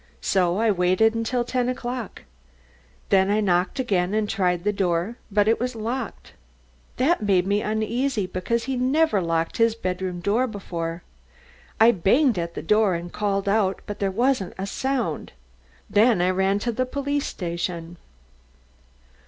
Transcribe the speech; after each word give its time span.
So 0.23 0.57
I 0.57 0.71
waited 0.71 1.13
until 1.13 1.43
ten 1.43 1.69
o'clock. 1.69 2.23
Then 3.09 3.29
I 3.29 3.39
knocked 3.39 3.79
again 3.79 4.15
and 4.15 4.27
tried 4.27 4.63
the 4.63 4.73
door, 4.73 5.17
but 5.29 5.47
it 5.47 5.59
was 5.59 5.75
locked. 5.75 6.33
That 6.97 7.21
made 7.21 7.45
me 7.45 7.61
uneasy, 7.61 8.25
because 8.25 8.63
he 8.63 8.75
never 8.77 9.21
locked 9.21 9.57
his 9.57 9.75
bedroom 9.75 10.19
door 10.19 10.47
before. 10.47 11.03
I 11.79 11.91
banged 11.91 12.39
at 12.39 12.55
the 12.55 12.63
door 12.63 12.95
and 12.95 13.13
called 13.13 13.47
out, 13.47 13.83
but 13.85 13.99
there 13.99 14.09
wasn't 14.09 14.55
a 14.57 14.65
sound. 14.65 15.33
Then 15.87 16.19
I 16.19 16.31
ran 16.31 16.57
to 16.65 16.71
the 16.71 16.87
police 16.87 17.27
station." 17.27 17.97